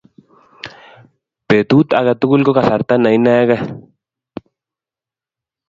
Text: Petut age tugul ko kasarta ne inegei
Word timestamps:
Petut 1.47 1.87
age 1.99 2.13
tugul 2.19 2.41
ko 2.45 2.51
kasarta 2.57 2.93
ne 2.97 3.09
inegei 3.17 3.63